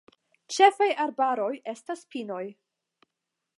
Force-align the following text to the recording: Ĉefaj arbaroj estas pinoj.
Ĉefaj 0.55 0.87
arbaroj 1.03 1.51
estas 1.75 2.03
pinoj. 2.15 2.43